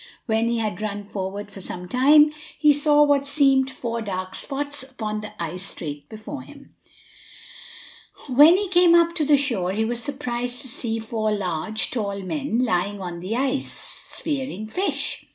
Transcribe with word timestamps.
When 0.25 0.49
he 0.49 0.57
had 0.57 0.81
run 0.81 1.03
forward 1.03 1.51
for 1.51 1.61
some 1.61 1.87
time, 1.87 2.31
he 2.57 2.73
saw 2.73 3.03
what 3.03 3.27
seemed 3.27 3.69
four 3.69 4.01
dark 4.01 4.33
spots 4.33 4.81
upon 4.81 5.21
the 5.21 5.33
ice 5.39 5.61
straight 5.61 6.09
before 6.09 6.41
him. 6.41 6.73
When 8.27 8.57
he 8.57 8.67
came 8.67 8.95
up 8.95 9.13
to 9.13 9.25
the 9.25 9.37
shore 9.37 9.73
he 9.73 9.85
was 9.85 10.01
surprised 10.03 10.61
to 10.61 10.67
see 10.67 10.97
four 10.97 11.31
large, 11.31 11.91
tall 11.91 12.23
men 12.23 12.57
lying 12.65 12.99
on 12.99 13.19
the 13.19 13.35
ice, 13.35 13.71
spearing 13.73 14.65
fish. 14.67 15.27